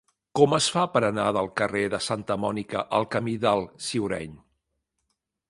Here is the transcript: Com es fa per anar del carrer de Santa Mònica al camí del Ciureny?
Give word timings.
Com 0.37 0.53
es 0.57 0.69
fa 0.75 0.85
per 0.95 1.01
anar 1.09 1.25
del 1.37 1.49
carrer 1.61 1.83
de 1.95 1.99
Santa 2.07 2.39
Mònica 2.47 2.83
al 3.01 3.07
camí 3.17 3.37
del 3.45 3.63
Ciureny? 3.91 4.35